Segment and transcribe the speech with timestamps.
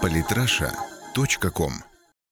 [0.00, 1.72] Политраша.ком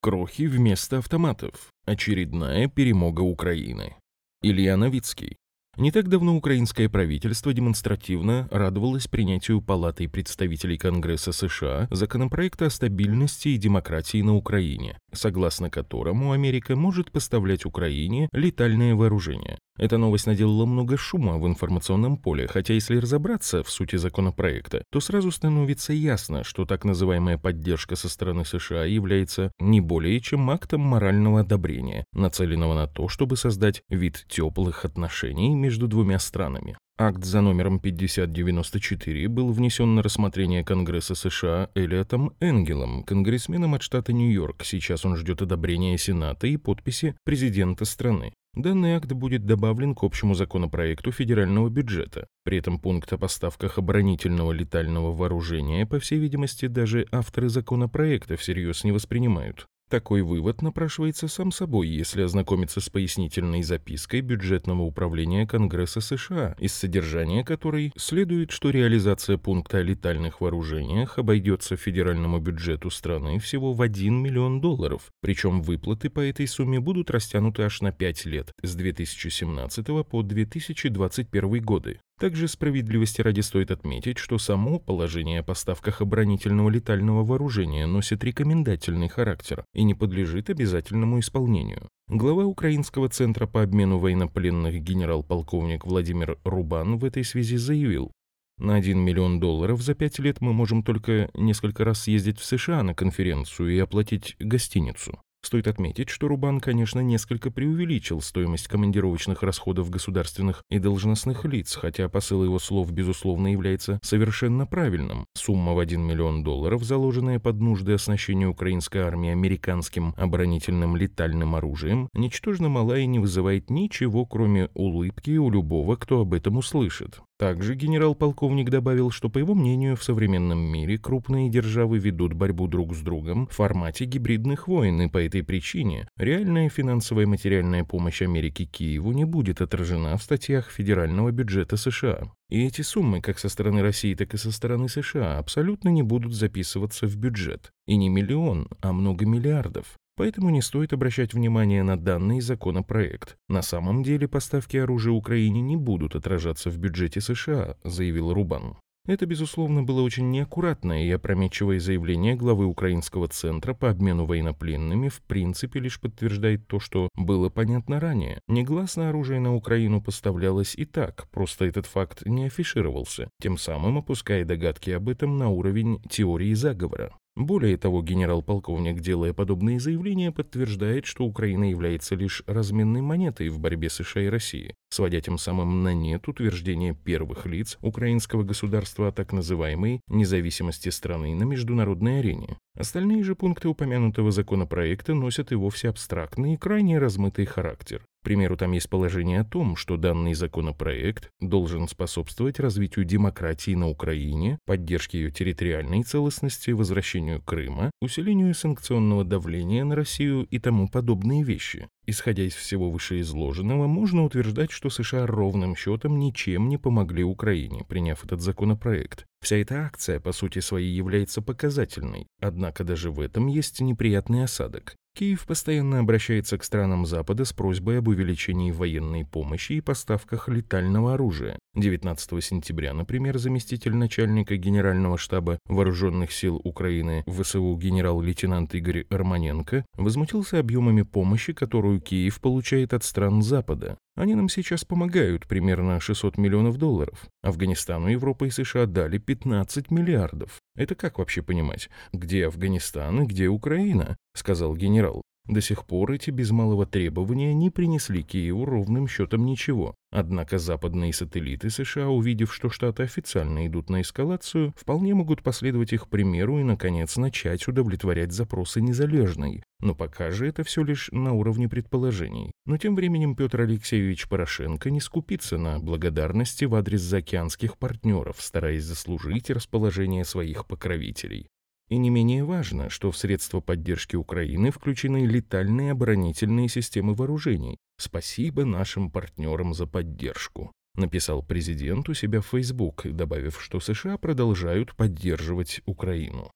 [0.00, 1.70] Крохи вместо автоматов.
[1.84, 3.96] Очередная перемога Украины.
[4.42, 5.36] Илья Новицкий.
[5.78, 13.48] Не так давно украинское правительство демонстративно радовалось принятию Палатой представителей Конгресса США законопроекта о стабильности
[13.48, 19.58] и демократии на Украине, согласно которому Америка может поставлять Украине летальное вооружение.
[19.78, 25.00] Эта новость наделала много шума в информационном поле, хотя если разобраться в сути законопроекта, то
[25.00, 30.82] сразу становится ясно, что так называемая поддержка со стороны США является не более чем актом
[30.82, 36.76] морального одобрения, нацеленного на то, чтобы создать вид теплых отношений между двумя странами.
[36.98, 44.12] Акт за номером 5094 был внесен на рассмотрение Конгресса США Элиотом Энгелом, конгрессменом от штата
[44.12, 44.62] Нью-Йорк.
[44.64, 48.34] Сейчас он ждет одобрения Сената и подписи президента страны.
[48.54, 52.26] Данный акт будет добавлен к общему законопроекту федерального бюджета.
[52.44, 58.84] При этом пункт о поставках оборонительного летального вооружения, по всей видимости, даже авторы законопроекта всерьез
[58.84, 59.68] не воспринимают.
[59.92, 66.72] Такой вывод напрашивается сам собой, если ознакомиться с пояснительной запиской бюджетного управления Конгресса США, из
[66.72, 73.82] содержания которой следует, что реализация пункта о летальных вооружениях обойдется федеральному бюджету страны всего в
[73.82, 78.74] 1 миллион долларов, причем выплаты по этой сумме будут растянуты аж на 5 лет, с
[78.74, 82.00] 2017 по 2021 годы.
[82.18, 89.08] Также справедливости ради стоит отметить, что само положение о поставках оборонительного летального вооружения носит рекомендательный
[89.08, 91.88] характер и не подлежит обязательному исполнению.
[92.08, 98.12] Глава Украинского центра по обмену военнопленных генерал-полковник Владимир Рубан в этой связи заявил,
[98.58, 102.82] на 1 миллион долларов за 5 лет мы можем только несколько раз съездить в США
[102.82, 105.18] на конференцию и оплатить гостиницу.
[105.44, 112.08] Стоит отметить, что Рубан, конечно, несколько преувеличил стоимость командировочных расходов государственных и должностных лиц, хотя
[112.08, 115.26] посыл его слов, безусловно, является совершенно правильным.
[115.34, 122.08] Сумма в 1 миллион долларов, заложенная под нужды оснащения украинской армии американским оборонительным летальным оружием,
[122.14, 127.20] ничтожно мала и не вызывает ничего, кроме улыбки у любого, кто об этом услышит.
[127.42, 132.94] Также генерал-полковник добавил, что, по его мнению, в современном мире крупные державы ведут борьбу друг
[132.94, 138.22] с другом в формате гибридных войн, и по этой причине реальная финансовая и материальная помощь
[138.22, 142.30] Америки Киеву не будет отражена в статьях федерального бюджета США.
[142.48, 146.34] И эти суммы, как со стороны России, так и со стороны США, абсолютно не будут
[146.34, 147.72] записываться в бюджет.
[147.86, 149.96] И не миллион, а много миллиардов.
[150.22, 153.36] Поэтому не стоит обращать внимание на данный законопроект.
[153.48, 158.76] На самом деле поставки оружия Украине не будут отражаться в бюджете США, заявил Рубан.
[159.04, 165.22] Это, безусловно, было очень неаккуратное и опрометчивое заявление главы Украинского центра по обмену военнопленными в
[165.22, 168.38] принципе лишь подтверждает то, что было понятно ранее.
[168.46, 174.44] Негласно оружие на Украину поставлялось и так, просто этот факт не афишировался, тем самым опуская
[174.44, 177.12] догадки об этом на уровень теории заговора.
[177.34, 183.88] Более того, генерал-полковник, делая подобные заявления, подтверждает, что Украина является лишь разменной монетой в борьбе
[183.88, 189.32] США и России, сводя тем самым на нет утверждение первых лиц украинского государства о так
[189.32, 192.58] называемой независимости страны на международной арене.
[192.76, 198.04] Остальные же пункты упомянутого законопроекта носят и вовсе абстрактный и крайне размытый характер.
[198.22, 204.58] Примеру, там есть положение о том, что данный законопроект должен способствовать развитию демократии на Украине,
[204.64, 211.88] поддержке ее территориальной целостности, возвращению Крыма, усилению санкционного давления на Россию и тому подобные вещи.
[212.06, 218.24] Исходя из всего вышеизложенного, можно утверждать, что США ровным счетом ничем не помогли Украине, приняв
[218.24, 219.26] этот законопроект.
[219.40, 224.94] Вся эта акция, по сути своей, является показательной, однако даже в этом есть неприятный осадок.
[225.14, 231.12] Киев постоянно обращается к странам Запада с просьбой об увеличении военной помощи и поставках летального
[231.14, 231.58] оружия.
[231.74, 240.58] 19 сентября, например, заместитель начальника Генерального штаба Вооруженных сил Украины ВСУ генерал-лейтенант Игорь Романенко возмутился
[240.58, 243.98] объемами помощи, которую Киев получает от стран Запада.
[244.14, 247.26] Они нам сейчас помогают, примерно 600 миллионов долларов.
[247.42, 250.58] Афганистану Европа и США дали 15 миллиардов.
[250.74, 251.90] Это как вообще понимать?
[252.12, 254.16] Где Афганистан и где Украина?
[254.34, 255.22] Сказал генерал.
[255.48, 259.96] До сих пор эти без малого требования не принесли Киеву ровным счетом ничего.
[260.12, 266.08] Однако западные сателлиты США, увидев, что Штаты официально идут на эскалацию, вполне могут последовать их
[266.08, 269.64] примеру и, наконец, начать удовлетворять запросы незалежной.
[269.80, 272.52] Но пока же это все лишь на уровне предположений.
[272.64, 278.84] Но тем временем Петр Алексеевич Порошенко не скупится на благодарности в адрес заокеанских партнеров, стараясь
[278.84, 281.48] заслужить расположение своих покровителей.
[281.92, 287.76] И не менее важно, что в средства поддержки Украины включены летальные оборонительные системы вооружений.
[287.98, 290.72] Спасибо нашим партнерам за поддержку.
[290.94, 296.50] написал президент у себя в Facebook, добавив, что США продолжают поддерживать Украину.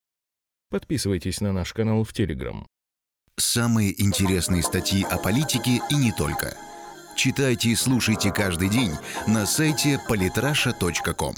[0.70, 2.64] Подписывайтесь на наш канал в Telegram.
[3.36, 6.56] Самые интересные статьи о политике и не только.
[7.14, 8.92] Читайте и слушайте каждый день
[9.26, 11.36] на сайте polytrasha.com.